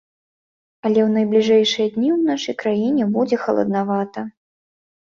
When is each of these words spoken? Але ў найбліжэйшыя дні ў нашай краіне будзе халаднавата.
Але 0.85 0.99
ў 1.03 1.09
найбліжэйшыя 1.17 1.87
дні 1.97 2.09
ў 2.17 2.33
нашай 2.33 2.59
краіне 2.65 3.03
будзе 3.15 3.35
халаднавата. 3.47 4.21